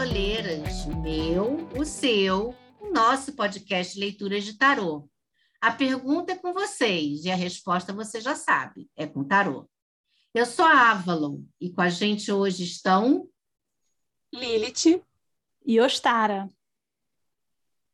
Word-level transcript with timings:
taroleiras, 0.00 0.86
o 0.86 0.96
meu, 0.96 1.68
o 1.78 1.84
seu, 1.84 2.54
o 2.80 2.90
nosso 2.90 3.34
podcast 3.34 4.00
Leituras 4.00 4.44
de 4.44 4.56
Tarô. 4.56 5.06
A 5.60 5.70
pergunta 5.70 6.32
é 6.32 6.36
com 6.36 6.54
vocês 6.54 7.26
e 7.26 7.30
a 7.30 7.34
resposta 7.36 7.92
você 7.92 8.18
já 8.18 8.34
sabe, 8.34 8.88
é 8.96 9.06
com 9.06 9.22
tarô. 9.22 9.68
Eu 10.32 10.46
sou 10.46 10.64
a 10.64 10.92
Avalon 10.92 11.42
e 11.60 11.70
com 11.70 11.82
a 11.82 11.90
gente 11.90 12.32
hoje 12.32 12.64
estão 12.64 13.28
Lilith 14.32 15.04
e 15.66 15.78
Ostara. 15.78 16.48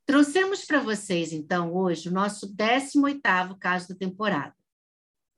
Trouxemos 0.05 0.65
para 0.65 0.79
vocês, 0.79 1.33
então, 1.33 1.75
hoje, 1.75 2.09
o 2.09 2.13
nosso 2.13 2.55
18º 2.55 3.59
caso 3.59 3.89
da 3.89 3.97
temporada. 3.97 4.55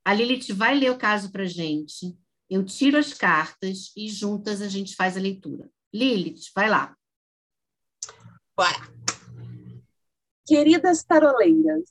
A 0.04 0.12
Lilith 0.12 0.52
vai 0.52 0.78
ler 0.78 0.90
o 0.90 0.98
caso 0.98 1.32
para 1.32 1.46
gente, 1.46 2.14
eu 2.50 2.62
tiro 2.62 2.98
as 2.98 3.14
cartas 3.14 3.90
e 3.96 4.06
juntas 4.10 4.60
a 4.60 4.68
gente 4.68 4.94
faz 4.94 5.16
a 5.16 5.20
leitura. 5.20 5.66
Lilith, 5.92 6.50
vai 6.54 6.68
lá. 6.68 6.96
Bora! 8.56 8.98
Queridas 10.46 11.04
taroleiras, 11.04 11.84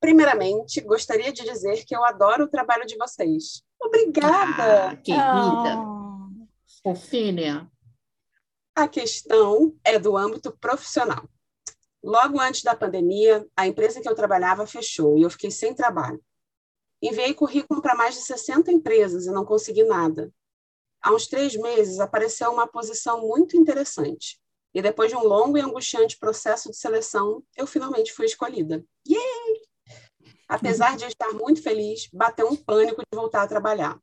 primeiramente, 0.00 0.80
gostaria 0.80 1.32
de 1.32 1.44
dizer 1.44 1.84
que 1.84 1.94
eu 1.94 2.04
adoro 2.04 2.44
o 2.44 2.48
trabalho 2.48 2.86
de 2.86 2.96
vocês. 2.96 3.62
Obrigada! 3.80 4.90
Ah, 4.90 4.96
querida! 4.96 5.78
Oh. 5.78 6.10
Fofinha! 6.82 7.70
A 8.74 8.88
questão 8.88 9.74
é 9.84 9.98
do 9.98 10.16
âmbito 10.16 10.56
profissional. 10.58 11.28
Logo 12.02 12.40
antes 12.40 12.62
da 12.62 12.74
pandemia, 12.74 13.46
a 13.54 13.66
empresa 13.66 14.00
que 14.00 14.08
eu 14.08 14.14
trabalhava 14.14 14.66
fechou 14.66 15.18
e 15.18 15.22
eu 15.22 15.30
fiquei 15.30 15.50
sem 15.50 15.74
trabalho. 15.74 16.22
Enviei 17.02 17.34
currículo 17.34 17.82
para 17.82 17.94
mais 17.94 18.14
de 18.14 18.22
60 18.22 18.70
empresas 18.72 19.26
e 19.26 19.30
não 19.30 19.44
consegui 19.44 19.84
nada. 19.84 20.32
Há 21.02 21.12
uns 21.12 21.26
três 21.26 21.56
meses 21.56 21.98
apareceu 21.98 22.50
uma 22.50 22.66
posição 22.66 23.26
muito 23.26 23.56
interessante. 23.56 24.38
E 24.72 24.80
depois 24.80 25.10
de 25.10 25.16
um 25.16 25.24
longo 25.24 25.58
e 25.58 25.60
angustiante 25.60 26.18
processo 26.18 26.70
de 26.70 26.76
seleção, 26.76 27.42
eu 27.56 27.66
finalmente 27.66 28.12
fui 28.12 28.26
escolhida. 28.26 28.84
Yay! 29.08 29.62
Apesar 30.48 30.96
de 30.96 31.06
estar 31.06 31.32
muito 31.32 31.62
feliz, 31.62 32.08
bateu 32.12 32.48
um 32.48 32.56
pânico 32.56 33.00
de 33.00 33.16
voltar 33.16 33.42
a 33.42 33.48
trabalhar. 33.48 33.98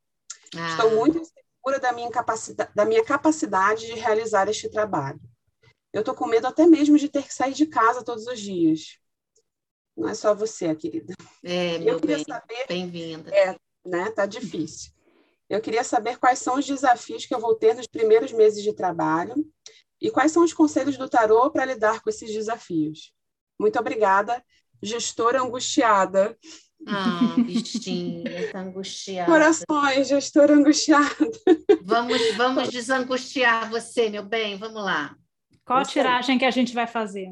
Ah. 0.56 0.70
Estou 0.70 0.90
muito 0.90 1.18
insegura 1.18 1.78
da 1.80 1.92
minha, 1.92 2.10
capacidade, 2.10 2.70
da 2.74 2.84
minha 2.84 3.04
capacidade 3.04 3.86
de 3.86 3.94
realizar 3.94 4.48
este 4.48 4.68
trabalho. 4.70 5.20
Eu 5.92 6.00
estou 6.00 6.14
com 6.14 6.26
medo 6.26 6.46
até 6.46 6.66
mesmo 6.66 6.98
de 6.98 7.08
ter 7.08 7.22
que 7.22 7.34
sair 7.34 7.54
de 7.54 7.66
casa 7.66 8.04
todos 8.04 8.26
os 8.26 8.40
dias. 8.40 8.98
Não 9.96 10.08
é 10.08 10.14
só 10.14 10.34
você, 10.34 10.74
querida. 10.74 11.14
É, 11.42 11.78
meu 11.78 11.98
bem, 12.00 12.24
bem-vinda. 12.68 13.34
É, 13.34 13.56
né? 13.84 14.10
Tá 14.12 14.26
difícil. 14.26 14.92
Eu 15.48 15.60
queria 15.60 15.82
saber 15.82 16.18
quais 16.18 16.38
são 16.38 16.58
os 16.58 16.66
desafios 16.66 17.24
que 17.24 17.34
eu 17.34 17.40
vou 17.40 17.54
ter 17.54 17.74
nos 17.74 17.86
primeiros 17.86 18.32
meses 18.32 18.62
de 18.62 18.74
trabalho 18.74 19.34
e 20.00 20.10
quais 20.10 20.30
são 20.30 20.44
os 20.44 20.52
conselhos 20.52 20.96
do 20.96 21.08
tarô 21.08 21.50
para 21.50 21.64
lidar 21.64 22.00
com 22.00 22.10
esses 22.10 22.32
desafios. 22.32 23.12
Muito 23.58 23.78
obrigada, 23.78 24.44
gestora 24.82 25.40
angustiada. 25.42 26.36
Ah, 26.86 27.34
bichinha, 27.44 28.52
tá 28.52 28.60
angustiada. 28.60 29.30
Corações, 29.30 30.08
gestora 30.08 30.54
angustiada. 30.54 31.08
Vamos, 31.82 32.20
vamos 32.36 32.68
desangustiar 32.68 33.68
você, 33.68 34.08
meu 34.08 34.22
bem, 34.22 34.56
vamos 34.56 34.82
lá. 34.82 35.16
Qual 35.64 35.78
a 35.78 35.84
tiragem 35.84 36.38
que 36.38 36.44
a 36.44 36.50
gente 36.50 36.72
vai 36.72 36.86
fazer? 36.86 37.28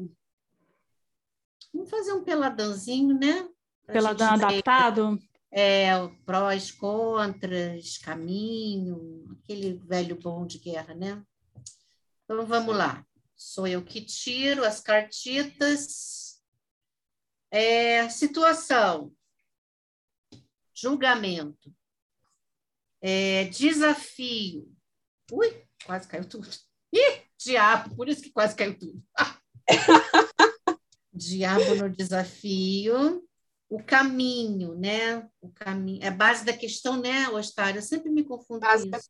Vamos 1.73 1.89
fazer 1.89 2.13
um 2.13 2.23
peladãozinho, 2.23 3.17
né? 3.17 3.47
Peladão 3.85 4.33
adaptado? 4.33 5.17
É, 5.51 5.91
prós, 6.25 6.71
contras, 6.71 7.97
caminho, 7.97 9.25
aquele 9.39 9.73
velho 9.73 10.19
bom 10.19 10.45
de 10.45 10.59
guerra, 10.59 10.93
né? 10.93 11.23
Então 12.23 12.45
vamos 12.45 12.75
lá. 12.75 13.05
Sou 13.35 13.67
eu 13.67 13.83
que 13.83 14.01
tiro 14.01 14.65
as 14.65 14.81
cartitas. 14.81 16.41
É, 17.49 18.09
situação. 18.09 19.15
Julgamento. 20.73 21.73
É, 23.01 23.45
desafio. 23.45 24.69
Ui, 25.31 25.65
quase 25.85 26.07
caiu 26.07 26.27
tudo. 26.27 26.49
Ih, 26.91 27.21
diabo, 27.37 27.95
por 27.95 28.09
isso 28.09 28.21
que 28.21 28.31
quase 28.31 28.55
caiu 28.55 28.77
tudo. 28.77 29.03
diabo 31.13 31.75
no 31.75 31.89
desafio 31.89 33.26
o 33.69 33.83
caminho, 33.83 34.75
né? 34.75 35.27
O 35.41 35.49
caminho, 35.49 36.03
é 36.03 36.09
base 36.09 36.45
da 36.45 36.53
questão, 36.53 36.99
né, 37.01 37.27
Ostário? 37.29 37.79
Eu 37.79 37.83
sempre 37.83 38.09
me 38.09 38.23
confundo 38.23 38.61
base 38.61 38.89
com 38.89 38.97
isso. 38.97 39.09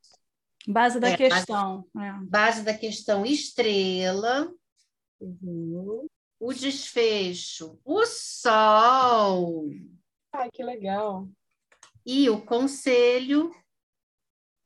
Base 0.68 1.00
da 1.00 1.10
é, 1.10 1.18
questão. 1.18 1.88
Base, 1.94 2.08
é. 2.08 2.26
base, 2.26 2.64
da 2.64 2.74
questão, 2.74 3.26
estrela. 3.26 4.52
Uhum. 5.20 6.08
O 6.40 6.54
desfecho, 6.54 7.80
o 7.84 8.06
sol. 8.06 9.70
Ai, 10.34 10.50
que 10.52 10.64
legal. 10.64 11.28
E 12.06 12.30
o 12.30 12.44
conselho, 12.46 13.52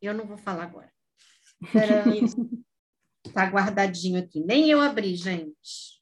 eu 0.02 0.14
não 0.14 0.26
vou 0.26 0.38
falar 0.38 0.64
agora. 0.64 0.92
Está 3.26 3.46
guardadinho 3.50 4.20
aqui. 4.20 4.40
Nem 4.42 4.70
eu 4.70 4.82
abri, 4.82 5.16
gente. 5.16 6.02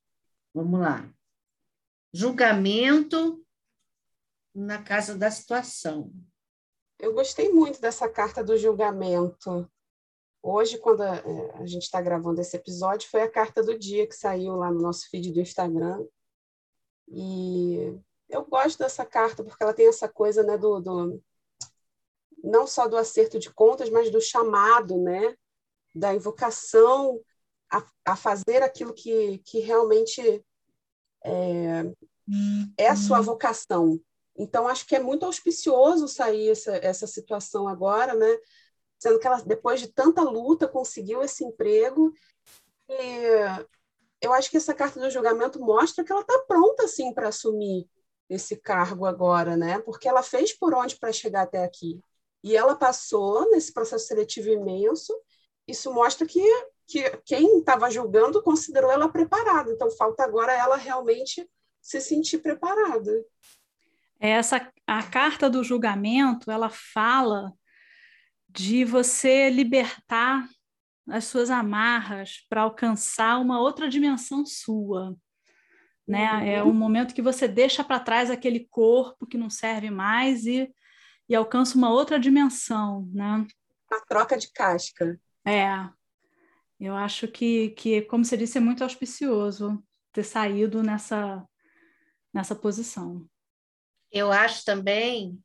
Vamos 0.53 0.79
lá. 0.79 1.07
Julgamento 2.11 3.45
na 4.59 4.83
casa 4.83 5.17
da 5.17 5.31
situação. 5.31 6.11
Eu 6.99 7.13
gostei 7.13 7.49
muito 7.49 7.79
dessa 7.79 8.09
carta 8.09 8.43
do 8.43 8.57
julgamento. 8.57 9.69
Hoje, 10.41 10.77
quando 10.77 11.01
a, 11.01 11.15
é, 11.15 11.51
a 11.55 11.65
gente 11.65 11.83
está 11.83 12.01
gravando 12.01 12.41
esse 12.41 12.57
episódio, 12.57 13.09
foi 13.09 13.21
a 13.21 13.31
carta 13.31 13.63
do 13.63 13.77
dia 13.77 14.05
que 14.05 14.15
saiu 14.15 14.55
lá 14.55 14.69
no 14.71 14.81
nosso 14.81 15.09
feed 15.09 15.31
do 15.31 15.39
Instagram. 15.39 16.05
E 17.07 17.97
eu 18.29 18.45
gosto 18.45 18.79
dessa 18.79 19.05
carta 19.05 19.43
porque 19.43 19.63
ela 19.63 19.73
tem 19.73 19.87
essa 19.87 20.09
coisa 20.09 20.43
né, 20.43 20.57
do, 20.57 20.79
do 20.79 21.23
não 22.43 22.67
só 22.67 22.87
do 22.87 22.97
acerto 22.97 23.39
de 23.39 23.51
contas, 23.51 23.89
mas 23.89 24.11
do 24.11 24.21
chamado, 24.21 25.01
né, 25.01 25.35
da 25.95 26.13
invocação 26.13 27.19
a, 27.71 27.85
a 28.05 28.15
fazer 28.15 28.61
aquilo 28.61 28.93
que, 28.93 29.39
que 29.39 29.59
realmente 29.59 30.43
é, 31.23 31.83
é 32.77 32.87
a 32.87 32.95
sua 32.95 33.21
vocação, 33.21 33.99
então, 34.39 34.69
acho 34.69 34.88
que 34.88 34.95
é 34.95 35.00
muito 35.01 35.25
auspicioso 35.25 36.07
sair 36.07 36.50
essa, 36.50 36.77
essa 36.77 37.05
situação 37.05 37.67
agora, 37.67 38.16
né? 38.16 38.38
Sendo 38.97 39.19
que 39.19 39.27
ela, 39.27 39.41
depois 39.41 39.81
de 39.81 39.88
tanta 39.89 40.22
luta, 40.22 40.66
conseguiu 40.66 41.22
esse 41.22 41.44
emprego. 41.44 42.13
E 42.88 43.66
eu 44.22 44.31
acho 44.31 44.50
que 44.50 44.55
essa 44.55 44.73
carta 44.73 44.97
do 44.97 45.09
julgamento 45.09 45.59
mostra 45.59 46.05
que 46.05 46.11
ela 46.11 46.22
está 46.22 46.39
pronta, 46.47 46.85
assim, 46.85 47.13
para 47.13 47.27
assumir 47.27 47.85
esse 48.29 48.55
cargo 48.55 49.05
agora, 49.05 49.57
né? 49.57 49.79
Porque 49.79 50.07
ela 50.07 50.23
fez 50.23 50.57
por 50.57 50.73
onde 50.73 50.97
para 50.97 51.11
chegar 51.11 51.41
até 51.41 51.66
aqui. 51.66 52.00
E 52.41 52.56
ela 52.56 52.75
passou 52.75 53.50
nesse 53.51 53.73
processo 53.73 54.07
seletivo 54.07 54.47
imenso. 54.47 55.13
Isso 55.67 55.94
mostra 55.94 56.25
que, 56.25 56.41
que 56.88 57.09
quem 57.25 57.59
estava 57.59 57.91
julgando 57.91 58.41
considerou 58.41 58.89
ela 58.89 59.09
preparada. 59.09 59.69
Então, 59.69 59.91
falta 59.91 60.23
agora 60.23 60.53
ela 60.53 60.77
realmente 60.77 61.45
se 61.81 62.00
sentir 62.00 62.38
preparada. 62.38 63.11
Essa 64.19 64.72
a 64.85 65.03
carta 65.03 65.50
do 65.50 65.63
julgamento, 65.63 66.50
ela 66.50 66.69
fala 66.69 67.54
de 68.50 68.83
você 68.83 69.50
libertar 69.50 70.48
as 71.07 71.25
suas 71.25 71.50
amarras 71.50 72.45
para 72.50 72.62
alcançar 72.62 73.39
uma 73.39 73.60
outra 73.60 73.88
dimensão 73.88 74.45
sua. 74.45 75.16
Né? 76.07 76.24
É 76.24 76.33
uhum. 76.33 76.48
É 76.48 76.63
um 76.63 76.74
momento 76.74 77.13
que 77.13 77.21
você 77.21 77.48
deixa 77.48 77.83
para 77.83 78.00
trás 78.00 78.31
aquele 78.31 78.68
corpo 78.71 79.27
que 79.27 79.38
não 79.38 79.50
serve 79.50 79.92
mais 79.92 80.45
e, 80.45 80.68
e 81.27 81.36
alcança 81.36 81.77
uma 81.77 81.92
outra 81.92 82.19
dimensão. 82.19 83.07
Né? 83.13 83.45
A 83.92 84.00
troca 84.07 84.38
de 84.38 84.51
casca. 84.51 85.19
É. 85.45 85.88
Eu 86.80 86.95
acho 86.95 87.27
que, 87.27 87.69
que, 87.72 88.01
como 88.04 88.25
você 88.25 88.36
disse, 88.36 88.57
é 88.57 88.62
muito 88.62 88.83
auspicioso 88.83 89.83
ter 90.12 90.24
saído 90.24 90.81
nessa, 90.81 91.45
nessa 92.33 92.56
posição. 92.56 93.30
Eu 94.11 94.31
acho 94.31 94.65
também 94.65 95.39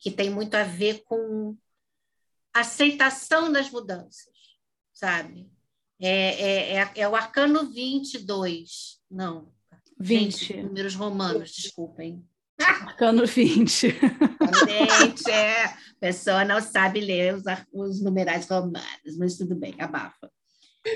que 0.00 0.10
tem 0.10 0.30
muito 0.30 0.54
a 0.54 0.64
ver 0.64 1.02
com 1.04 1.56
aceitação 2.52 3.50
das 3.50 3.70
mudanças, 3.70 4.34
sabe? 4.92 5.50
É, 6.00 6.08
é, 6.08 6.76
é, 6.76 6.92
é 6.96 7.08
o 7.08 7.16
arcano 7.16 7.70
22, 7.70 9.00
não. 9.10 9.52
20. 9.98 10.32
Gente, 10.32 10.62
números 10.62 10.94
romanos, 10.94 11.52
desculpem. 11.52 12.24
Arcano 12.60 13.26
20. 13.26 13.88
Gente, 13.88 15.30
é, 15.30 15.64
a 15.64 15.76
pessoa 16.00 16.44
não 16.44 16.60
sabe 16.60 17.00
ler 17.00 17.34
os, 17.34 17.42
os 17.72 18.02
numerais 18.02 18.48
romanos, 18.48 19.16
mas 19.18 19.36
tudo 19.36 19.54
bem, 19.54 19.74
abafa. 19.78 20.30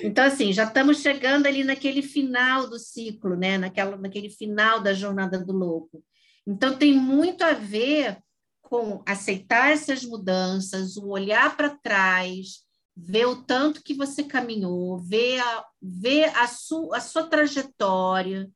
Então, 0.03 0.25
assim, 0.25 0.53
já 0.53 0.65
estamos 0.65 0.99
chegando 0.99 1.47
ali 1.47 1.65
naquele 1.65 2.03
final 2.03 2.69
do 2.69 2.79
ciclo, 2.79 3.37
né? 3.37 3.57
Naquela, 3.57 3.97
naquele 3.97 4.29
final 4.29 4.81
da 4.81 4.93
jornada 4.93 5.39
do 5.39 5.53
louco. 5.53 6.05
Então, 6.49 6.79
tem 6.79 6.95
muito 6.95 7.43
a 7.43 7.53
ver 7.53 8.17
com 8.63 9.03
aceitar 9.05 9.71
essas 9.71 10.03
mudanças, 10.03 10.97
o 10.97 11.09
olhar 11.09 11.55
para 11.55 11.77
trás, 11.77 12.65
ver 12.97 13.27
o 13.27 13.43
tanto 13.43 13.83
que 13.83 13.93
você 13.93 14.25
caminhou, 14.25 14.97
ver 14.99 15.41
a, 15.41 15.67
ver 15.81 16.35
a, 16.35 16.47
su, 16.49 16.91
a 16.95 17.01
sua 17.01 17.25
trajetória, 17.25 18.51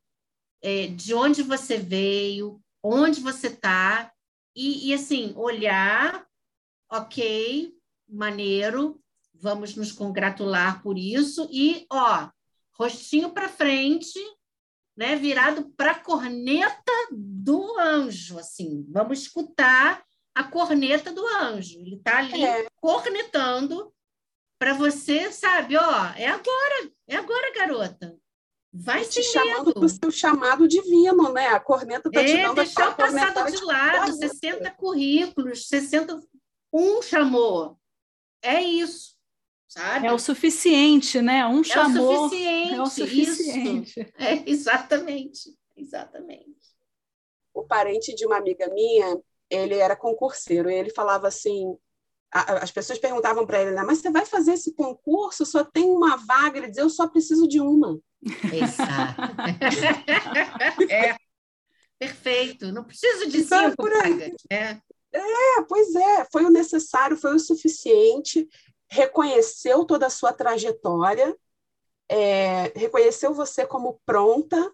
é, 0.63 0.87
de 0.87 1.13
onde 1.13 1.43
você 1.43 1.77
veio, 1.77 2.59
onde 2.83 3.21
você 3.21 3.49
está, 3.49 4.11
e, 4.57 4.89
e 4.89 4.95
assim, 4.95 5.35
olhar, 5.37 6.27
ok, 6.91 7.75
maneiro, 8.09 8.99
vamos 9.35 9.77
nos 9.77 9.93
congratular 9.93 10.83
por 10.83 10.97
isso, 10.97 11.47
e 11.53 11.85
ó, 11.91 12.31
rostinho 12.73 13.35
para 13.35 13.51
frente, 13.51 14.19
né, 14.97 15.17
virado 15.17 15.71
para 15.77 15.93
a 15.93 15.99
corneta 15.99 16.93
do 17.11 17.79
anjo, 17.79 18.39
assim, 18.39 18.87
vamos 18.91 19.21
escutar 19.21 20.05
a 20.35 20.45
corneta 20.45 21.13
do 21.13 21.27
anjo. 21.27 21.79
Ele 21.79 21.97
está 21.97 22.19
ali 22.19 22.45
é. 22.45 22.67
cornetando 22.81 23.93
para 24.59 24.75
você, 24.75 25.31
sabe? 25.33 25.77
Ó, 25.77 26.05
é 26.17 26.27
agora, 26.27 26.91
é 27.09 27.17
agora, 27.17 27.55
garota. 27.55 28.17
Vai 28.75 29.05
te 29.05 29.23
chamando 29.23 29.75
para 29.75 29.85
o 29.85 29.89
seu 29.89 30.11
chamado 30.11 30.67
divino, 30.67 31.31
né? 31.31 31.49
A 31.49 31.61
corneta 31.61 32.09
está 32.09 32.23
é, 32.23 32.25
te 32.25 32.43
dando 32.43 32.55
deixar 32.55 32.91
o 32.91 32.97
passado 32.97 33.51
de 33.51 33.63
lado, 33.65 34.13
60 34.15 34.71
currículos, 34.71 35.69
60 35.69 36.19
um 36.73 37.03
chamou. 37.03 37.79
É 38.43 38.63
isso. 38.63 39.15
Sabe? 39.73 40.07
É 40.07 40.13
o 40.13 40.19
suficiente, 40.19 41.23
né? 41.23 41.47
Um 41.47 41.65
chamou. 41.65 42.13
É 42.13 42.19
o 42.19 42.29
suficiente. 42.29 42.75
É 42.75 42.83
o 42.83 42.87
suficiente. 42.87 44.01
Isso. 44.01 44.13
É, 44.19 44.51
exatamente. 44.51 45.57
Exatamente. 45.75 46.61
O 47.55 47.65
parente 47.65 48.15
de 48.15 48.27
uma 48.27 48.37
amiga 48.37 48.69
minha, 48.69 49.19
ele 49.49 49.77
era 49.77 49.97
concurseiro 49.97 50.71
e 50.71 50.75
ele 50.75 50.91
falava 50.91 51.27
assim: 51.27 51.75
as 52.31 52.71
pessoas 52.71 52.99
perguntavam 52.99 53.47
para 53.47 53.63
ele, 53.63 53.71
né, 53.71 53.83
mas 53.83 54.01
você 54.01 54.11
vai 54.11 54.27
fazer 54.27 54.53
esse 54.53 54.75
concurso? 54.75 55.47
Só 55.47 55.65
tem 55.65 55.85
uma 55.85 56.19
vaga? 56.19 56.59
Ele 56.59 56.69
dizia: 56.69 56.83
eu 56.83 56.91
só 56.91 57.09
preciso 57.09 57.49
de 57.49 57.59
uma. 57.59 57.99
Exato. 58.53 59.23
é. 60.93 61.17
Perfeito. 61.99 62.71
Não 62.73 62.85
preciso 62.85 63.27
de 63.27 63.39
então, 63.39 63.71
cinco 63.71 63.89
vagas. 63.89 64.35
É. 64.51 64.77
é, 65.15 65.63
pois 65.67 65.95
é. 65.95 66.27
Foi 66.31 66.45
o 66.45 66.51
necessário, 66.51 67.17
foi 67.17 67.35
o 67.35 67.39
suficiente. 67.39 68.47
Reconheceu 68.93 69.87
toda 69.87 70.07
a 70.07 70.11
sua 70.11 70.35
trajetória, 70.35 71.35
é, 72.11 72.65
reconheceu 72.77 73.33
você 73.33 73.67
como 73.67 73.99
pronta. 74.05 74.71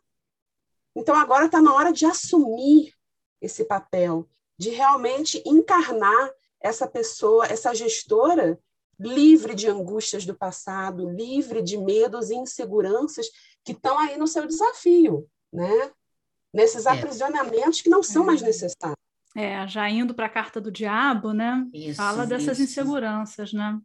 Então 0.96 1.14
agora 1.14 1.46
está 1.46 1.62
na 1.62 1.72
hora 1.72 1.92
de 1.92 2.04
assumir 2.04 2.92
esse 3.40 3.64
papel 3.64 4.28
de 4.58 4.70
realmente 4.70 5.40
encarnar 5.46 6.32
essa 6.60 6.88
pessoa, 6.88 7.46
essa 7.46 7.72
gestora 7.72 8.58
livre 8.98 9.54
de 9.54 9.68
angústias 9.68 10.26
do 10.26 10.34
passado, 10.34 11.08
livre 11.08 11.62
de 11.62 11.78
medos 11.78 12.30
e 12.30 12.34
inseguranças 12.34 13.28
que 13.64 13.70
estão 13.70 13.96
aí 13.96 14.16
no 14.16 14.26
seu 14.26 14.44
desafio, 14.44 15.28
né? 15.52 15.92
Nesses 16.52 16.86
é. 16.86 16.90
aprisionamentos 16.90 17.80
que 17.80 17.88
não 17.88 18.02
são 18.02 18.24
mais 18.24 18.40
uhum. 18.40 18.48
necessários. 18.48 18.98
É, 19.36 19.68
já 19.68 19.88
indo 19.88 20.12
para 20.12 20.26
a 20.26 20.30
carta 20.30 20.60
do 20.60 20.72
diabo, 20.72 21.32
né? 21.32 21.64
Isso, 21.72 21.98
Fala 21.98 22.26
dessas 22.26 22.58
isso. 22.58 22.72
inseguranças, 22.72 23.52
né? 23.52 23.78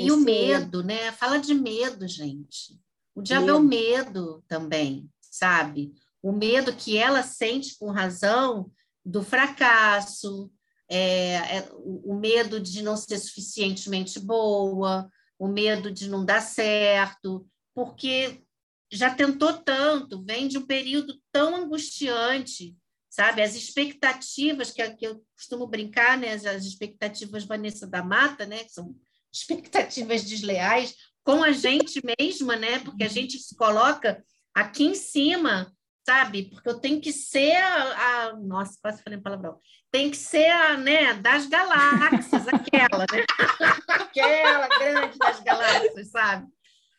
E 0.00 0.06
Esse 0.06 0.12
o 0.12 0.16
medo, 0.16 0.82
né? 0.82 1.12
Fala 1.12 1.38
de 1.38 1.52
medo, 1.52 2.08
gente. 2.08 2.78
O 3.14 3.20
diabo 3.20 3.46
medo. 3.46 3.56
é 3.56 3.58
o 3.58 3.62
medo 3.62 4.44
também, 4.48 5.10
sabe? 5.20 5.92
O 6.22 6.32
medo 6.32 6.74
que 6.74 6.96
ela 6.96 7.22
sente 7.22 7.76
com 7.78 7.90
razão 7.90 8.70
do 9.04 9.22
fracasso, 9.22 10.50
é, 10.88 11.58
é, 11.58 11.68
o, 11.72 12.12
o 12.12 12.18
medo 12.18 12.58
de 12.58 12.82
não 12.82 12.96
ser 12.96 13.18
suficientemente 13.18 14.18
boa, 14.18 15.10
o 15.38 15.46
medo 15.48 15.90
de 15.90 16.08
não 16.08 16.24
dar 16.24 16.40
certo, 16.40 17.46
porque 17.74 18.42
já 18.90 19.14
tentou 19.14 19.52
tanto, 19.52 20.24
vem 20.24 20.48
de 20.48 20.58
um 20.58 20.66
período 20.66 21.14
tão 21.30 21.56
angustiante, 21.56 22.76
sabe? 23.08 23.42
As 23.42 23.54
expectativas, 23.54 24.70
que, 24.70 24.88
que 24.92 25.06
eu 25.06 25.22
costumo 25.36 25.66
brincar, 25.66 26.18
né? 26.18 26.32
As 26.32 26.64
expectativas 26.64 27.44
Vanessa 27.44 27.86
da 27.86 28.02
Mata, 28.02 28.46
né? 28.46 28.64
Que 28.64 28.72
são 28.72 28.96
expectativas 29.32 30.24
desleais 30.24 30.94
com 31.22 31.42
a 31.42 31.52
gente 31.52 32.00
mesma, 32.18 32.56
né? 32.56 32.78
Porque 32.80 33.04
a 33.04 33.08
gente 33.08 33.38
se 33.38 33.56
coloca 33.56 34.24
aqui 34.54 34.84
em 34.84 34.94
cima 34.94 35.72
sabe? 36.10 36.50
Porque 36.50 36.68
eu 36.68 36.78
tenho 36.78 37.00
que 37.00 37.12
ser 37.12 37.56
a, 37.56 38.26
a 38.28 38.36
nossa, 38.36 38.76
quase 38.82 39.02
falei 39.02 39.20
palavrão. 39.20 39.58
Tem 39.92 40.10
que 40.10 40.16
ser 40.16 40.48
a, 40.50 40.76
né, 40.76 41.14
das 41.14 41.46
galáxias, 41.46 42.48
aquela, 42.48 43.06
né? 43.12 43.24
aquela 43.88 44.68
grande 44.68 45.18
das 45.18 45.40
galáxias, 45.40 46.10
sabe? 46.10 46.48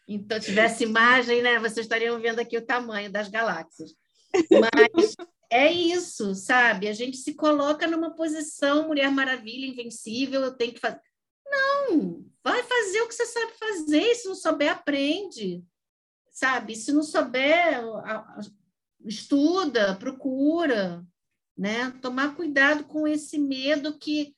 Então, 0.08 0.40
tivesse 0.40 0.84
imagem, 0.84 1.42
né, 1.42 1.60
vocês 1.60 1.86
estariam 1.86 2.20
vendo 2.20 2.40
aqui 2.40 2.58
o 2.58 2.66
tamanho 2.66 3.12
das 3.12 3.28
galáxias. 3.28 3.92
Mas 4.50 5.16
é 5.50 5.72
isso, 5.72 6.34
sabe? 6.34 6.88
A 6.88 6.94
gente 6.94 7.18
se 7.18 7.34
coloca 7.34 7.88
numa 7.88 8.16
posição 8.16 8.88
Mulher 8.88 9.12
Maravilha, 9.12 9.66
invencível, 9.66 10.42
eu 10.42 10.54
tenho 10.54 10.74
que 10.74 10.80
fazer. 10.80 11.00
Não, 11.52 12.26
vai 12.44 12.64
fazer 12.64 13.02
o 13.02 13.08
que 13.08 13.14
você 13.14 13.26
sabe 13.26 13.52
fazer, 13.54 14.16
se 14.16 14.28
não 14.28 14.36
souber, 14.36 14.72
aprende 14.72 15.64
sabe? 16.32 16.76
Se 16.76 16.92
não 16.92 17.04
souber, 17.04 17.84
estuda, 19.06 19.96
procura, 19.96 21.06
né? 21.56 21.92
Tomar 22.02 22.36
cuidado 22.36 22.86
com 22.86 23.08
esse 23.08 23.38
medo 23.38 23.98
que, 23.98 24.34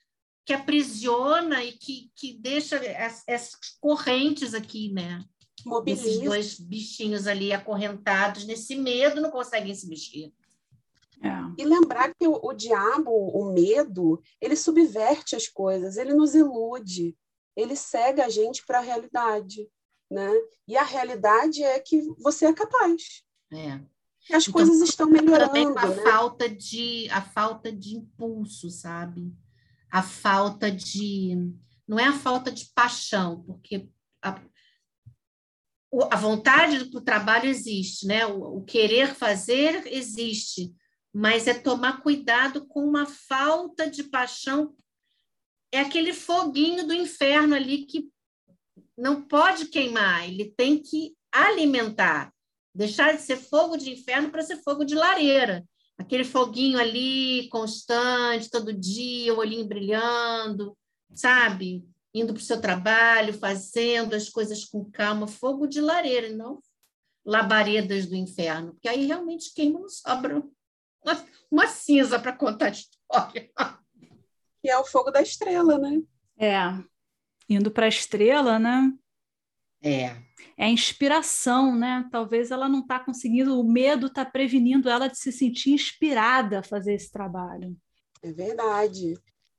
que 0.46 0.52
aprisiona 0.52 1.64
e 1.64 1.72
que, 1.74 2.12
que 2.16 2.34
deixa 2.34 2.78
as, 2.98 3.24
essas 3.28 3.56
correntes 3.80 4.54
aqui, 4.54 4.92
né? 4.92 5.24
Mobiliza. 5.66 6.08
Esses 6.08 6.22
dois 6.22 6.60
bichinhos 6.60 7.26
ali 7.26 7.54
acorrentados 7.54 8.44
nesse 8.44 8.76
medo 8.76 9.22
não 9.22 9.32
conseguem 9.32 9.74
se 9.74 9.88
mexer. 9.88 10.34
É. 11.22 11.62
E 11.62 11.66
lembrar 11.66 12.14
que 12.14 12.28
o, 12.28 12.40
o 12.44 12.54
diabo, 12.54 13.12
o 13.12 13.54
medo, 13.54 14.22
ele 14.42 14.56
subverte 14.56 15.36
as 15.36 15.48
coisas, 15.48 15.98
ele 15.98 16.14
nos 16.14 16.34
ilude, 16.34 17.16
ele 17.56 17.76
cega 17.76 18.26
a 18.26 18.30
gente 18.30 18.66
para 18.66 18.80
a 18.80 18.82
realidade, 18.82 19.70
né? 20.10 20.32
E 20.68 20.78
a 20.78 20.84
realidade 20.84 21.64
é 21.64 21.80
que 21.80 22.02
você 22.18 22.46
é 22.46 22.54
capaz. 22.54 23.24
É 23.52 23.80
as 24.32 24.44
então, 24.44 24.54
coisas 24.54 24.82
estão 24.82 25.10
melhorando. 25.10 25.48
Também 25.48 25.68
a 25.78 25.88
né? 25.88 25.96
falta 26.04 26.50
de 26.50 27.10
a 27.10 27.22
falta 27.22 27.72
de 27.72 27.96
impulso, 27.96 28.70
sabe? 28.70 29.34
A 29.92 30.02
falta 30.02 30.72
de 30.72 31.54
não 31.88 32.00
é 32.00 32.06
a 32.06 32.14
falta 32.14 32.52
de 32.52 32.66
paixão, 32.74 33.44
porque 33.44 33.90
a, 34.22 34.40
a 36.10 36.16
vontade 36.16 36.86
do 36.86 37.02
trabalho 37.02 37.50
existe, 37.50 38.08
né? 38.08 38.26
O, 38.26 38.60
o 38.60 38.64
querer 38.64 39.14
fazer 39.14 39.86
existe, 39.88 40.74
mas 41.14 41.48
é 41.48 41.54
tomar 41.54 42.02
cuidado 42.02 42.66
com 42.66 42.84
uma 42.84 43.06
falta 43.06 43.90
de 43.90 44.04
paixão. 44.04 44.76
É 45.72 45.80
aquele 45.80 46.14
foguinho 46.14 46.88
do 46.88 46.94
inferno 46.94 47.54
ali 47.54 47.86
que 47.86 48.10
não 48.98 49.22
pode 49.22 49.68
queimar, 49.68 50.28
ele 50.28 50.54
tem 50.58 50.82
que 50.82 51.16
alimentar. 51.32 52.34
Deixar 52.76 53.16
de 53.16 53.22
ser 53.22 53.38
fogo 53.38 53.78
de 53.78 53.92
inferno 53.92 54.32
para 54.32 54.42
ser 54.42 54.58
fogo 54.64 54.84
de 54.84 54.96
lareira. 54.96 55.64
Aquele 55.98 56.24
foguinho 56.24 56.80
ali, 56.80 57.48
constante, 57.50 58.50
todo 58.50 58.74
dia, 58.74 59.34
o 59.34 59.38
olhinho 59.38 59.66
brilhando, 59.66 60.76
sabe? 61.14 61.86
Indo 62.14 62.34
para 62.34 62.42
o 62.42 62.44
seu 62.44 62.60
trabalho, 62.60 63.34
fazendo 63.34 64.16
as 64.16 64.28
coisas 64.28 64.66
com 64.66 64.90
calma, 64.90 65.28
fogo 65.28 65.68
de 65.68 65.80
lareira, 65.80 66.30
não 66.30 66.60
labaredas 67.26 68.06
do 68.06 68.16
inferno, 68.16 68.74
porque 68.74 68.88
aí 68.88 69.06
realmente 69.06 69.54
queima, 69.54 69.80
não 69.80 69.90
sobra 69.90 70.44
uma, 71.04 71.26
uma 71.52 71.68
cinza 71.68 72.20
para 72.20 72.34
contar 72.34 72.68
a 72.68 72.70
história. 72.70 73.52
E 74.64 74.70
é 74.70 74.78
o 74.78 74.86
fogo 74.86 75.12
da 75.12 75.22
estrela, 75.22 75.78
né? 75.78 76.02
É, 76.38 76.58
indo 77.50 77.70
para 77.70 77.86
a 77.86 77.90
estrela, 77.90 78.58
né? 78.58 78.92
É. 79.82 80.16
É 80.58 80.66
a 80.66 80.70
inspiração, 80.70 81.76
né? 81.76 82.08
Talvez 82.12 82.52
ela 82.52 82.70
não 82.70 82.80
está 82.80 83.00
conseguindo, 83.00 83.60
o 83.60 83.64
medo 83.64 84.08
está 84.08 84.24
prevenindo 84.24 84.90
ela 84.90 85.08
de 85.08 85.18
se 85.18 85.32
sentir 85.32 85.72
inspirada 85.72 86.60
a 86.60 86.64
fazer 86.64 86.94
esse 86.94 87.12
trabalho. 87.12 87.76
É 88.22 88.32
verdade. 88.32 89.16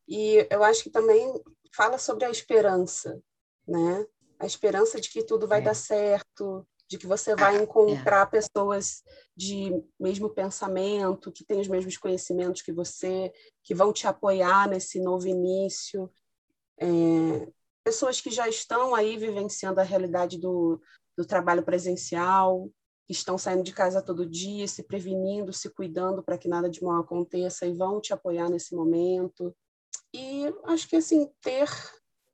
E 0.09 0.47
eu 0.51 0.63
acho 0.65 0.83
que 0.83 0.91
também 0.91 1.41
fala 1.75 1.99
sobre 1.99 2.25
a 2.25 2.31
esperança, 2.31 3.21
né? 3.67 4.07
A 4.39 4.47
esperança 4.47 5.01
de 5.01 5.11
que 5.11 5.23
tudo 5.25 5.47
vai 5.47 5.61
é. 5.61 5.63
dar 5.63 5.75
certo, 5.75 6.67
de 6.95 6.99
que 6.99 7.07
você 7.09 7.35
vai 7.35 7.61
encontrar 7.61 8.23
é. 8.23 8.31
pessoas 8.31 9.03
de 9.37 9.83
mesmo 9.99 10.31
pensamento, 10.31 11.33
que 11.33 11.45
têm 11.45 11.61
os 11.61 11.67
mesmos 11.67 11.97
conhecimentos 11.97 12.63
que 12.63 12.73
você, 12.73 13.33
que 13.65 13.75
vão 13.75 13.93
te 13.93 14.07
apoiar 14.07 14.69
nesse 14.69 15.01
novo 15.01 15.27
início. 15.27 16.09
É, 16.79 16.87
pessoas 17.83 18.21
que 18.21 18.31
já 18.31 18.49
estão 18.49 18.95
aí 18.95 19.17
vivenciando 19.17 19.81
a 19.81 19.85
realidade 19.85 20.39
do, 20.39 20.81
do 21.19 21.25
trabalho 21.27 21.65
presencial, 21.65 22.71
que 23.07 23.13
estão 23.13 23.37
saindo 23.37 23.65
de 23.65 23.73
casa 23.73 24.01
todo 24.01 24.31
dia, 24.31 24.69
se 24.69 24.85
prevenindo, 24.85 25.53
se 25.53 25.69
cuidando 25.71 26.23
para 26.23 26.39
que 26.39 26.49
nada 26.49 26.71
de 26.71 26.83
mal 26.83 27.01
aconteça 27.01 27.67
e 27.67 27.75
vão 27.75 28.01
te 28.01 28.13
apoiar 28.13 28.49
nesse 28.49 28.73
momento. 28.75 29.55
E 30.15 30.45
acho 30.65 30.89
que 30.89 30.95
assim 30.95 31.29
ter 31.43 31.69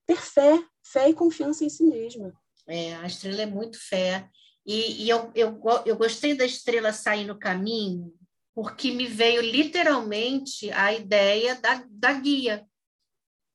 ter 0.07 0.21
fé, 0.21 0.63
fé 0.83 1.09
e 1.09 1.15
confiança 1.15 1.65
em 1.65 1.71
si 1.71 1.85
mesma. 1.85 2.33
É, 2.67 2.95
a 2.97 3.07
estrela 3.07 3.43
é 3.43 3.47
muito 3.47 3.79
fé. 3.81 4.29
E, 4.67 5.05
e 5.05 5.09
eu, 5.09 5.31
eu, 5.35 5.61
eu 5.87 5.97
gostei 5.97 6.35
da 6.35 6.45
estrela 6.45 6.93
sair 6.93 7.25
no 7.25 7.39
caminho, 7.39 8.13
porque 8.55 8.91
me 8.91 9.07
veio 9.07 9.41
literalmente 9.41 10.71
a 10.73 10.93
ideia 10.93 11.55
da, 11.57 11.85
da 11.89 12.13
guia. 12.13 12.67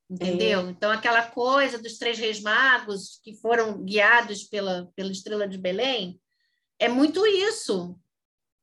Entendeu? 0.10 0.68
É. 0.68 0.70
Então, 0.70 0.92
aquela 0.92 1.24
coisa 1.24 1.80
dos 1.80 1.98
três 1.98 2.18
reis 2.18 2.40
magos 2.40 3.20
que 3.24 3.36
foram 3.36 3.84
guiados 3.84 4.44
pela, 4.44 4.92
pela 4.96 5.12
estrela 5.12 5.48
de 5.48 5.58
Belém, 5.58 6.20
é 6.80 6.88
muito 6.88 7.26
isso. 7.26 8.00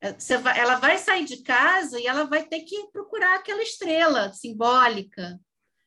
É, 0.00 0.12
vai, 0.38 0.58
ela 0.58 0.76
vai 0.76 0.98
sair 0.98 1.24
de 1.24 1.42
casa 1.42 1.98
e 1.98 2.06
ela 2.06 2.24
vai 2.24 2.44
ter 2.44 2.60
que 2.62 2.88
procurar 2.92 3.36
aquela 3.36 3.62
estrela 3.62 4.32
simbólica. 4.32 5.40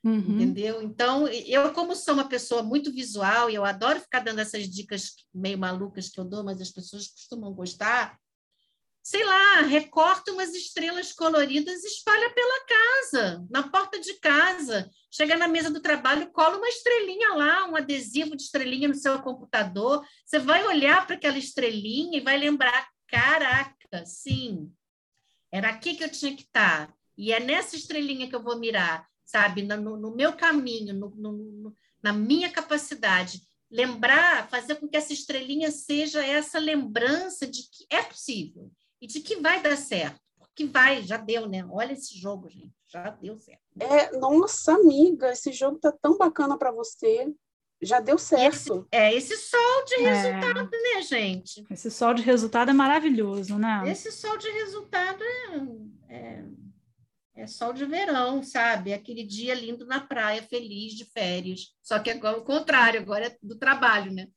Uhum. 0.06 0.36
Entendeu? 0.36 0.84
Então, 0.84 1.28
eu, 1.28 1.74
como 1.74 1.96
sou 1.96 2.14
uma 2.14 2.30
pessoa 2.30 2.62
muito 2.62 2.94
visual 2.94 3.50
e 3.50 3.56
eu 3.56 3.66
adoro 3.66 4.00
ficar 4.00 4.20
dando 4.20 4.40
essas 4.40 4.70
dicas 4.70 5.16
meio 5.34 5.58
malucas 5.58 6.10
que 6.10 6.20
eu 6.20 6.24
dou, 6.24 6.44
mas 6.44 6.62
as 6.62 6.70
pessoas 6.70 7.08
costumam 7.08 7.52
gostar, 7.52 8.16
sei 9.02 9.24
lá, 9.24 9.62
recorta 9.62 10.32
umas 10.32 10.54
estrelas 10.54 11.12
coloridas 11.12 11.84
e 11.84 11.88
espalha 11.88 12.30
pela 12.34 12.66
casa, 12.66 13.46
na 13.50 13.68
porta 13.68 14.00
de 14.00 14.14
casa. 14.20 14.90
Chega 15.10 15.36
na 15.36 15.48
mesa 15.48 15.72
do 15.72 15.82
trabalho, 15.82 16.32
cola 16.32 16.58
uma 16.58 16.70
estrelinha 16.70 17.34
lá, 17.34 17.68
um 17.68 17.76
adesivo 17.76 18.36
de 18.36 18.44
estrelinha 18.44 18.88
no 18.88 18.96
seu 18.96 19.20
computador. 19.24 20.06
Você 20.24 20.38
vai 20.38 20.64
olhar 20.66 21.06
para 21.08 21.16
aquela 21.16 21.38
estrelinha 21.38 22.20
e 22.20 22.24
vai 22.24 22.38
lembrar: 22.38 22.90
caraca, 23.08 24.06
sim, 24.06 24.72
era 25.52 25.70
aqui 25.70 25.96
que 25.96 26.04
eu 26.04 26.12
tinha 26.12 26.36
que 26.36 26.44
estar. 26.44 26.94
E 27.18 27.32
é 27.32 27.40
nessa 27.40 27.76
estrelinha 27.76 28.28
que 28.28 28.36
eu 28.36 28.44
vou 28.44 28.60
mirar, 28.60 29.08
sabe? 29.26 29.64
No, 29.64 29.98
no 29.98 30.16
meu 30.16 30.34
caminho, 30.34 30.94
no, 30.94 31.10
no, 31.10 31.76
na 32.02 32.14
minha 32.14 32.50
capacidade. 32.52 33.42
Lembrar, 33.70 34.48
fazer 34.50 34.76
com 34.76 34.88
que 34.88 34.96
essa 34.96 35.12
estrelinha 35.12 35.72
seja 35.72 36.24
essa 36.24 36.60
lembrança 36.60 37.48
de 37.48 37.64
que 37.64 37.86
é 37.90 38.04
possível 38.04 38.72
e 39.02 39.08
de 39.08 39.20
que 39.20 39.38
vai 39.38 39.62
dar 39.62 39.76
certo. 39.76 40.20
Porque 40.38 40.66
vai, 40.66 41.02
já 41.02 41.18
deu, 41.18 41.50
né? 41.50 41.66
Olha 41.70 41.92
esse 41.92 42.18
jogo, 42.18 42.50
gente, 42.50 42.74
já 42.88 43.10
deu 43.10 43.38
certo. 43.38 43.62
É, 43.78 44.18
nossa 44.18 44.74
amiga, 44.74 45.32
esse 45.32 45.52
jogo 45.52 45.78
tá 45.80 45.92
tão 45.92 46.18
bacana 46.18 46.58
para 46.58 46.72
você. 46.72 47.28
Já 47.82 48.00
deu 48.00 48.18
certo. 48.18 48.56
Esse, 48.56 48.86
é, 48.92 49.14
esse 49.14 49.36
sol 49.36 49.86
de 49.86 49.96
é. 49.96 50.14
resultado, 50.14 50.70
é. 50.74 50.96
né, 50.96 51.02
gente? 51.02 51.66
Esse 51.70 51.92
sol 51.92 52.14
de 52.14 52.22
resultado 52.22 52.72
é 52.72 52.74
maravilhoso, 52.74 53.58
né? 53.58 53.84
Esse 53.88 54.12
sol 54.12 54.38
de 54.38 54.50
resultado 54.50 55.22
é, 56.08 56.16
é, 56.16 56.46
é 57.36 57.48
sol 57.48 57.74
de 57.74 57.86
verão, 57.86 58.42
sabe? 58.42 58.94
Aquele 58.94 59.24
dia 59.24 59.54
lindo 59.54 59.86
na 59.86 60.00
praia, 60.00 60.42
feliz 60.44 60.94
de 60.94 61.06
férias. 61.06 61.76
Só 61.84 62.00
que 62.00 62.10
agora 62.10 62.38
o 62.38 62.46
contrário, 62.46 63.02
agora 63.02 63.28
é 63.28 63.38
do 63.44 63.56
trabalho, 63.56 64.12
né? 64.12 64.28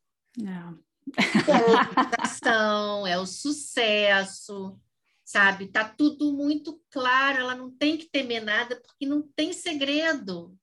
É. 0.40 0.88
É 1.16 2.20
a 2.20 3.08
é 3.08 3.18
o 3.18 3.26
sucesso, 3.26 4.78
sabe? 5.24 5.68
Tá 5.68 5.88
tudo 5.88 6.32
muito 6.32 6.82
claro, 6.90 7.38
ela 7.38 7.54
não 7.54 7.70
tem 7.70 7.96
que 7.96 8.10
temer 8.10 8.42
nada, 8.42 8.80
porque 8.80 9.06
não 9.06 9.22
tem 9.22 9.52
segredo, 9.52 10.54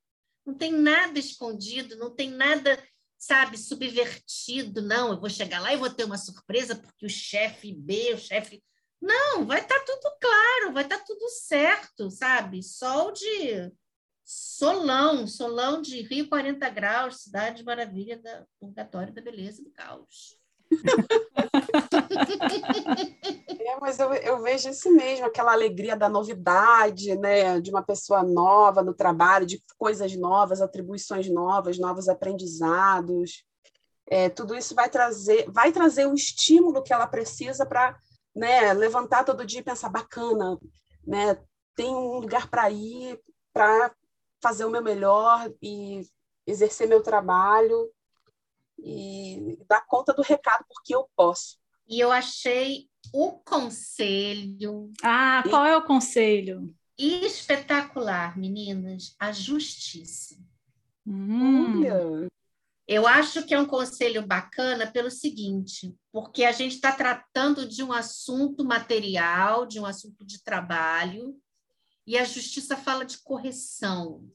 não 0.45 0.53
tem 0.53 0.71
nada 0.71 1.17
escondido, 1.17 1.95
não 1.97 2.13
tem 2.13 2.29
nada, 2.29 2.81
sabe, 3.17 3.57
subvertido. 3.57 4.81
Não, 4.81 5.13
eu 5.13 5.19
vou 5.19 5.29
chegar 5.29 5.59
lá 5.59 5.73
e 5.73 5.77
vou 5.77 5.89
ter 5.89 6.03
uma 6.03 6.17
surpresa, 6.17 6.75
porque 6.75 7.05
o 7.05 7.09
chefe 7.09 7.73
B, 7.73 8.13
o 8.13 8.17
chefe. 8.19 8.63
Não, 9.05 9.45
vai 9.45 9.61
estar 9.61 9.77
tá 9.77 9.85
tudo 9.85 10.15
claro, 10.19 10.73
vai 10.73 10.83
estar 10.83 10.97
tá 10.97 11.03
tudo 11.05 11.29
certo, 11.29 12.09
sabe? 12.09 12.63
Sol 12.63 13.11
de 13.11 13.71
Solão, 14.23 15.27
Solão 15.27 15.79
de 15.79 16.01
Rio 16.01 16.27
40 16.27 16.67
graus, 16.69 17.21
cidade 17.21 17.63
maravilha 17.63 18.17
da 18.17 18.43
purgatório 18.59 19.13
da 19.13 19.21
beleza 19.21 19.63
do 19.63 19.69
caos. 19.71 20.39
É, 23.67 23.79
mas 23.79 23.97
eu, 23.97 24.13
eu, 24.13 24.41
vejo 24.43 24.69
isso 24.69 24.91
mesmo, 24.91 25.25
aquela 25.25 25.51
alegria 25.51 25.95
da 25.95 26.07
novidade, 26.07 27.15
né? 27.17 27.59
De 27.59 27.71
uma 27.71 27.81
pessoa 27.81 28.21
nova 28.21 28.83
no 28.83 28.93
trabalho, 28.93 29.45
de 29.45 29.61
coisas 29.77 30.15
novas, 30.15 30.61
atribuições 30.61 31.27
novas, 31.29 31.79
novos 31.79 32.07
aprendizados. 32.07 33.43
É, 34.07 34.29
tudo 34.29 34.55
isso 34.55 34.75
vai 34.75 34.87
trazer, 34.87 35.49
vai 35.49 35.71
trazer 35.71 36.05
o 36.05 36.13
estímulo 36.13 36.83
que 36.83 36.93
ela 36.93 37.07
precisa 37.07 37.65
para 37.65 37.97
né, 38.35 38.73
levantar 38.73 39.23
todo 39.23 39.45
dia 39.45 39.59
e 39.61 39.63
pensar 39.63 39.89
bacana, 39.89 40.59
né? 41.05 41.37
Tem 41.75 41.93
um 41.93 42.19
lugar 42.19 42.49
para 42.49 42.69
ir, 42.69 43.19
para 43.53 43.93
fazer 44.41 44.65
o 44.65 44.69
meu 44.69 44.81
melhor 44.81 45.51
e 45.61 46.01
exercer 46.45 46.87
meu 46.87 47.01
trabalho 47.01 47.89
e 48.77 49.57
dar 49.67 49.85
conta 49.85 50.13
do 50.13 50.21
recado 50.21 50.65
porque 50.67 50.93
eu 50.93 51.07
posso. 51.15 51.57
E 51.87 51.99
eu 51.99 52.11
achei 52.11 52.89
o 53.13 53.31
conselho. 53.31 54.91
Ah, 55.03 55.43
qual 55.49 55.65
é 55.65 55.77
o 55.77 55.85
conselho? 55.85 56.73
Espetacular, 56.97 58.37
meninas, 58.37 59.15
a 59.19 59.31
justiça. 59.31 60.35
Hum. 61.05 62.27
Eu 62.87 63.07
acho 63.07 63.43
que 63.43 63.53
é 63.53 63.59
um 63.59 63.65
conselho 63.65 64.25
bacana 64.25 64.85
pelo 64.85 65.09
seguinte, 65.09 65.95
porque 66.11 66.43
a 66.43 66.51
gente 66.51 66.75
está 66.75 66.91
tratando 66.91 67.67
de 67.67 67.81
um 67.83 67.91
assunto 67.91 68.63
material, 68.63 69.65
de 69.65 69.79
um 69.79 69.85
assunto 69.85 70.23
de 70.23 70.43
trabalho, 70.43 71.35
e 72.05 72.15
a 72.17 72.23
justiça 72.23 72.77
fala 72.77 73.03
de 73.03 73.17
correção, 73.23 74.29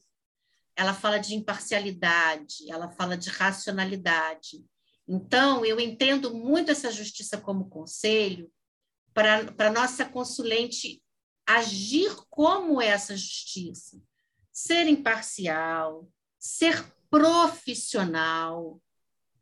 ela 0.75 0.93
fala 0.93 1.17
de 1.17 1.33
imparcialidade, 1.33 2.69
ela 2.69 2.89
fala 2.89 3.17
de 3.17 3.29
racionalidade. 3.29 4.65
Então, 5.07 5.63
eu 5.65 5.79
entendo 5.79 6.33
muito 6.33 6.71
essa 6.71 6.91
justiça 6.91 7.37
como 7.37 7.69
conselho 7.69 8.51
para 9.13 9.71
nossa 9.71 10.03
consulente 10.05 11.01
agir 11.45 12.13
como 12.29 12.81
essa 12.81 13.15
justiça, 13.15 14.01
ser 14.51 14.87
imparcial, 14.87 16.09
ser 16.37 16.83
profissional, 17.11 18.81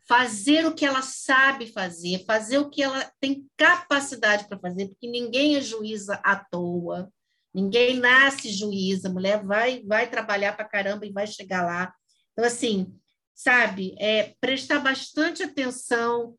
fazer 0.07 0.65
o 0.65 0.73
que 0.73 0.83
ela 0.83 1.03
sabe 1.03 1.67
fazer, 1.67 2.25
fazer 2.25 2.57
o 2.57 2.69
que 2.69 2.81
ela 2.81 3.09
tem 3.19 3.47
capacidade 3.55 4.47
para 4.47 4.57
fazer, 4.57 4.87
porque 4.87 5.07
ninguém 5.07 5.55
é 5.55 5.61
juíza 5.61 6.15
à 6.23 6.35
toa. 6.35 7.09
Ninguém 7.53 7.99
nasce 7.99 8.51
juíza, 8.51 9.07
a 9.07 9.11
mulher 9.11 9.43
vai, 9.45 9.83
vai 9.83 10.09
trabalhar 10.09 10.53
para 10.53 10.67
caramba 10.67 11.05
e 11.05 11.11
vai 11.11 11.27
chegar 11.27 11.63
lá. 11.63 11.93
Então, 12.31 12.45
assim, 12.45 12.93
sabe, 13.35 13.95
é, 13.99 14.35
prestar 14.41 14.79
bastante 14.79 15.43
atenção 15.43 16.35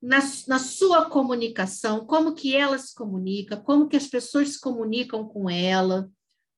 na, 0.00 0.18
na 0.48 0.58
sua 0.58 1.08
comunicação, 1.08 2.06
como 2.06 2.34
que 2.34 2.56
ela 2.56 2.78
se 2.78 2.94
comunica, 2.94 3.56
como 3.56 3.88
que 3.88 3.96
as 3.96 4.06
pessoas 4.06 4.50
se 4.50 4.60
comunicam 4.60 5.26
com 5.26 5.48
ela, 5.48 6.10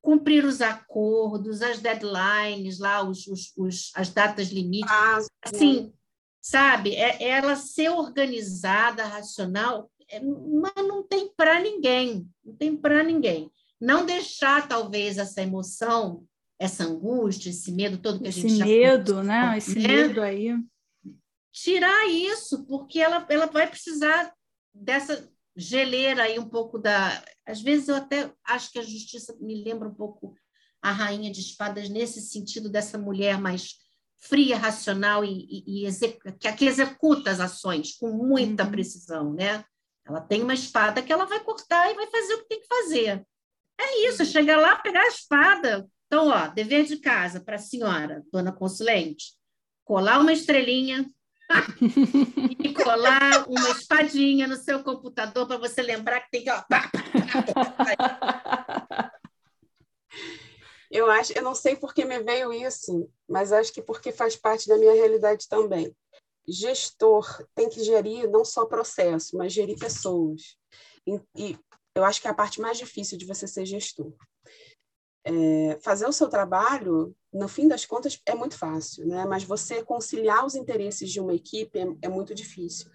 cumprir 0.06 0.44
os 0.44 0.60
acordos, 0.60 1.62
as 1.62 1.80
deadlines, 1.80 2.78
lá, 2.78 3.02
os, 3.02 3.26
os, 3.26 3.52
os 3.56 3.90
as 3.96 4.08
datas 4.08 4.50
limites. 4.50 4.88
Ah, 4.88 5.18
assim, 5.42 5.92
sabe, 6.40 6.94
é, 6.94 7.24
é, 7.24 7.28
ela 7.30 7.56
ser 7.56 7.88
organizada, 7.88 9.04
racional, 9.04 9.90
é, 10.08 10.20
mas 10.20 10.86
não 10.86 11.02
tem 11.02 11.28
para 11.36 11.60
ninguém, 11.60 12.24
não 12.44 12.54
tem 12.54 12.76
para 12.76 13.02
ninguém 13.02 13.50
não 13.80 14.06
deixar 14.06 14.66
talvez 14.66 15.18
essa 15.18 15.42
emoção, 15.42 16.24
essa 16.58 16.84
angústia, 16.84 17.50
esse 17.50 17.70
medo 17.72 17.98
todo 17.98 18.20
que 18.20 18.28
a 18.28 18.30
gente 18.30 18.46
esse 18.46 18.64
medo, 18.64 19.22
né? 19.22 19.58
Esse 19.58 19.78
né? 19.78 19.88
medo 19.88 20.22
aí. 20.22 20.56
Tirar 21.52 22.06
isso, 22.08 22.64
porque 22.64 23.00
ela, 23.00 23.26
ela 23.28 23.46
vai 23.46 23.68
precisar 23.68 24.32
dessa 24.72 25.28
geleira 25.56 26.24
aí 26.24 26.38
um 26.38 26.48
pouco 26.48 26.78
da. 26.78 27.22
Às 27.46 27.60
vezes 27.60 27.88
eu 27.88 27.96
até 27.96 28.32
acho 28.44 28.72
que 28.72 28.78
a 28.78 28.82
justiça 28.82 29.36
me 29.40 29.62
lembra 29.62 29.88
um 29.88 29.94
pouco 29.94 30.34
a 30.82 30.90
rainha 30.90 31.30
de 31.30 31.40
espadas 31.40 31.88
nesse 31.88 32.20
sentido 32.20 32.68
dessa 32.68 32.98
mulher 32.98 33.40
mais 33.40 33.76
fria, 34.18 34.56
racional 34.56 35.24
e, 35.24 35.46
e, 35.48 35.82
e 35.82 35.86
executa, 35.86 36.52
que, 36.52 36.64
executa 36.64 37.30
as 37.30 37.40
ações 37.40 37.96
com 37.96 38.10
muita 38.10 38.64
uhum. 38.64 38.70
precisão, 38.70 39.32
né? 39.32 39.64
Ela 40.04 40.20
tem 40.20 40.42
uma 40.42 40.54
espada 40.54 41.02
que 41.02 41.12
ela 41.12 41.26
vai 41.26 41.40
cortar 41.40 41.90
e 41.90 41.94
vai 41.94 42.06
fazer 42.06 42.34
o 42.34 42.38
que 42.38 42.48
tem 42.48 42.60
que 42.60 42.66
fazer. 42.66 43.26
É 43.78 44.08
isso, 44.08 44.24
chegar 44.24 44.58
lá, 44.58 44.76
pegar 44.76 45.02
a 45.02 45.08
espada. 45.08 45.86
Então, 46.06 46.28
ó, 46.28 46.46
dever 46.48 46.84
de 46.86 46.98
casa 46.98 47.40
para 47.40 47.56
a 47.56 47.60
senhora, 47.60 48.24
dona 48.32 48.52
consulente, 48.52 49.34
colar 49.84 50.20
uma 50.20 50.32
estrelinha 50.32 51.04
e 52.62 52.72
colar 52.72 53.48
uma 53.48 53.70
espadinha 53.70 54.46
no 54.46 54.56
seu 54.56 54.82
computador 54.82 55.46
para 55.46 55.58
você 55.58 55.82
lembrar 55.82 56.20
que 56.20 56.30
tem 56.30 56.44
que. 56.44 56.50
Ó, 56.50 56.62
eu 60.90 61.10
acho, 61.10 61.32
eu 61.36 61.42
não 61.42 61.54
sei 61.54 61.76
por 61.76 61.92
que 61.92 62.04
me 62.04 62.22
veio 62.22 62.52
isso, 62.52 63.08
mas 63.28 63.52
acho 63.52 63.72
que 63.72 63.82
porque 63.82 64.12
faz 64.12 64.36
parte 64.36 64.68
da 64.68 64.78
minha 64.78 64.92
realidade 64.92 65.48
também. 65.48 65.94
Gestor 66.48 67.44
tem 67.54 67.68
que 67.68 67.82
gerir 67.82 68.30
não 68.30 68.44
só 68.44 68.64
processo, 68.66 69.36
mas 69.36 69.52
gerir 69.52 69.78
pessoas. 69.78 70.56
E, 71.06 71.20
e 71.36 71.58
eu 71.94 72.04
acho 72.04 72.20
que 72.20 72.28
é 72.28 72.30
a 72.30 72.34
parte 72.34 72.60
mais 72.60 72.78
difícil 72.78 73.18
de 73.18 73.26
você 73.26 73.48
ser 73.48 73.66
gestor. 73.66 74.12
É, 75.24 75.78
fazer 75.80 76.06
o 76.06 76.12
seu 76.12 76.28
trabalho, 76.28 77.16
no 77.32 77.48
fim 77.48 77.66
das 77.66 77.84
contas, 77.84 78.20
é 78.24 78.34
muito 78.34 78.56
fácil, 78.56 79.06
né? 79.08 79.24
Mas 79.24 79.42
você 79.42 79.82
conciliar 79.82 80.46
os 80.46 80.54
interesses 80.54 81.10
de 81.10 81.20
uma 81.20 81.34
equipe 81.34 81.78
é, 81.78 81.86
é 82.02 82.08
muito 82.08 82.32
difícil. 82.32 82.88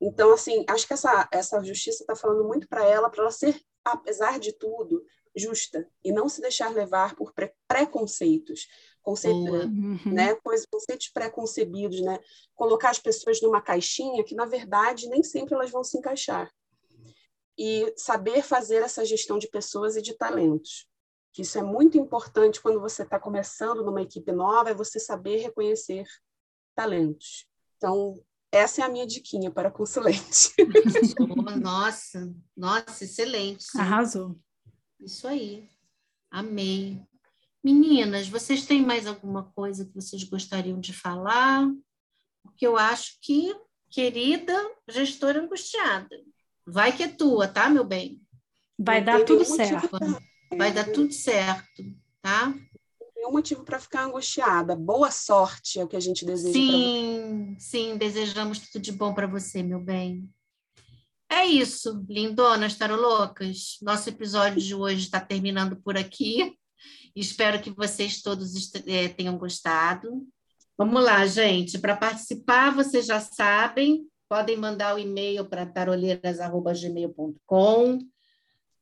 Então, 0.00 0.32
assim, 0.32 0.64
acho 0.68 0.86
que 0.86 0.92
essa, 0.94 1.28
essa 1.32 1.62
justiça 1.62 2.02
está 2.02 2.14
falando 2.14 2.44
muito 2.44 2.68
para 2.68 2.84
ela, 2.84 3.10
para 3.10 3.22
ela 3.22 3.30
ser, 3.32 3.60
apesar 3.84 4.38
de 4.38 4.52
tudo, 4.52 5.04
justa 5.34 5.88
e 6.04 6.12
não 6.12 6.28
se 6.28 6.40
deixar 6.40 6.72
levar 6.72 7.14
por 7.14 7.32
pre 7.32 7.52
preconceitos, 7.66 8.66
uhum. 9.04 9.98
né, 10.06 10.34
coisas, 10.36 10.66
conceitos 10.70 11.08
preconcebidos, 11.08 12.00
né, 12.00 12.18
colocar 12.54 12.90
as 12.90 12.98
pessoas 12.98 13.40
numa 13.40 13.60
caixinha 13.60 14.22
que 14.22 14.34
na 14.34 14.44
verdade 14.44 15.08
nem 15.08 15.22
sempre 15.22 15.54
elas 15.54 15.70
vão 15.70 15.82
se 15.82 15.96
encaixar 15.96 16.52
e 17.56 17.92
saber 17.96 18.42
fazer 18.42 18.82
essa 18.82 19.04
gestão 19.04 19.38
de 19.38 19.48
pessoas 19.48 19.96
e 19.96 20.02
de 20.02 20.14
talentos. 20.14 20.86
Isso 21.36 21.58
é 21.58 21.62
muito 21.62 21.96
importante 21.96 22.60
quando 22.60 22.80
você 22.80 23.02
está 23.02 23.18
começando 23.18 23.84
numa 23.84 24.02
equipe 24.02 24.32
nova, 24.32 24.70
é 24.70 24.74
você 24.74 24.98
saber 24.98 25.38
reconhecer 25.38 26.04
talentos. 26.74 27.46
Então, 27.76 28.20
essa 28.52 28.82
é 28.82 28.84
a 28.84 28.88
minha 28.88 29.06
diquinha 29.06 29.50
para 29.50 29.70
consulente. 29.70 30.54
Nossa, 31.60 32.32
nossa, 32.56 33.04
excelente. 33.04 33.64
Sim. 33.64 33.78
Arrasou. 33.78 34.38
Isso 35.00 35.26
aí. 35.26 35.68
Amei. 36.30 37.00
Meninas, 37.62 38.28
vocês 38.28 38.64
têm 38.66 38.84
mais 38.84 39.06
alguma 39.06 39.44
coisa 39.52 39.84
que 39.84 39.94
vocês 39.94 40.24
gostariam 40.24 40.80
de 40.80 40.92
falar? 40.92 41.68
Porque 42.42 42.66
eu 42.66 42.76
acho 42.76 43.18
que, 43.20 43.54
querida 43.90 44.54
gestora 44.88 45.42
angustiada, 45.42 46.16
vai 46.66 46.96
que 46.96 47.02
é 47.02 47.08
tua, 47.08 47.48
tá, 47.48 47.68
meu 47.68 47.84
bem? 47.84 48.22
Vai 48.78 49.02
dar 49.02 49.24
tudo 49.24 49.44
certo. 49.44 49.90
Vai 50.56 50.72
dar 50.72 50.90
tudo 50.90 51.12
certo, 51.12 51.82
tá? 52.22 52.54
Nenhum 53.18 53.32
motivo 53.32 53.64
para 53.64 53.80
ficar 53.80 54.04
angustiada. 54.04 54.76
Boa 54.76 55.10
sorte 55.10 55.80
é 55.80 55.84
o 55.84 55.88
que 55.88 55.96
a 55.96 56.00
gente 56.00 56.24
deseja. 56.24 56.52
Sim, 56.52 57.56
sim, 57.58 57.96
desejamos 57.96 58.60
tudo 58.60 58.80
de 58.80 58.92
bom 58.92 59.12
para 59.12 59.26
você, 59.26 59.60
meu 59.62 59.80
bem. 59.80 60.30
É 61.28 61.44
isso, 61.44 62.06
lindonas 62.08 62.76
tarolocas. 62.76 63.76
Nosso 63.82 64.08
episódio 64.08 64.62
de 64.62 64.74
hoje 64.74 65.00
está 65.00 65.20
terminando 65.20 65.76
por 65.76 65.98
aqui. 65.98 66.56
Espero 67.14 67.60
que 67.60 67.70
vocês 67.70 68.22
todos 68.22 68.72
é, 68.86 69.08
tenham 69.08 69.36
gostado. 69.36 70.26
Vamos 70.76 71.02
lá, 71.02 71.26
gente. 71.26 71.78
Para 71.78 71.96
participar, 71.96 72.74
vocês 72.74 73.04
já 73.04 73.20
sabem, 73.20 74.06
podem 74.28 74.56
mandar 74.56 74.94
o 74.94 74.98
e-mail 74.98 75.44
para 75.44 75.66
taroleiras.gmail.com. 75.66 77.98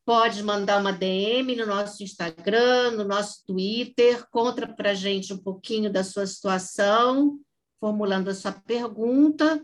Pode 0.06 0.40
mandar 0.44 0.80
uma 0.80 0.92
DM 0.92 1.56
no 1.56 1.66
nosso 1.66 2.00
Instagram, 2.00 2.92
no 2.92 3.02
nosso 3.02 3.44
Twitter, 3.44 4.24
conta 4.30 4.64
para 4.64 4.92
a 4.92 4.94
gente 4.94 5.32
um 5.32 5.38
pouquinho 5.38 5.92
da 5.92 6.04
sua 6.04 6.24
situação, 6.28 7.40
formulando 7.80 8.28
a 8.28 8.34
sua 8.34 8.52
pergunta. 8.52 9.60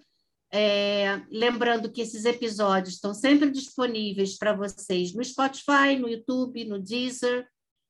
É, 0.53 1.23
lembrando 1.31 1.93
que 1.93 2.01
esses 2.01 2.25
episódios 2.25 2.97
estão 2.97 3.15
sempre 3.15 3.53
disponíveis 3.53 4.37
para 4.37 4.53
vocês 4.53 5.15
no 5.15 5.23
Spotify, 5.23 5.97
no 5.97 6.09
YouTube, 6.09 6.65
no 6.65 6.81
Deezer, 6.81 7.47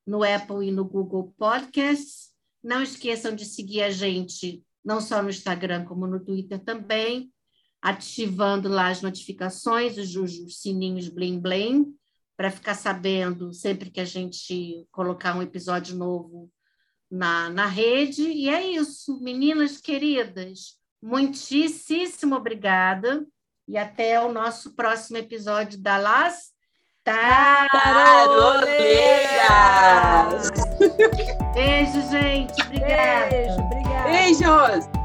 no 0.07 0.23
Apple 0.23 0.69
e 0.69 0.71
no 0.71 0.85
Google 0.85 1.33
Podcasts. 1.39 2.33
Não 2.63 2.83
esqueçam 2.83 3.35
de 3.35 3.47
seguir 3.47 3.81
a 3.81 3.91
gente, 3.91 4.63
não 4.85 5.01
só 5.01 5.23
no 5.23 5.31
Instagram, 5.31 5.87
como 5.87 6.07
no 6.07 6.23
Twitter 6.23 6.63
também, 6.63 7.33
ativando 7.81 8.69
lá 8.69 8.89
as 8.89 9.01
notificações, 9.01 9.97
os, 9.97 10.15
os 10.15 10.61
sininhos 10.61 11.09
blim 11.09 11.41
blim, 11.41 11.97
para 12.37 12.51
ficar 12.51 12.75
sabendo 12.75 13.53
sempre 13.53 13.91
que 13.91 14.01
a 14.01 14.05
gente 14.05 14.87
colocar 14.91 15.37
um 15.37 15.43
episódio 15.43 15.97
novo 15.97 16.51
na, 17.11 17.51
na 17.51 17.67
rede. 17.67 18.23
E 18.23 18.49
é 18.49 18.67
isso, 18.67 19.21
meninas 19.21 19.79
queridas. 19.79 20.79
Muitíssimo 21.03 22.37
obrigada 22.37 23.27
e 23.69 23.77
até 23.77 24.21
o 24.21 24.33
nosso 24.33 24.75
próximo 24.75 25.19
episódio 25.19 25.79
da 25.81 25.97
Las 25.99 26.53
Taroleiras. 27.05 27.71
Beijo, 31.55 32.01
gente. 32.11 32.63
Obrigada. 32.63 33.31
Beijo, 33.31 33.61
obrigada. 33.61 34.11
Beijos. 34.11 35.02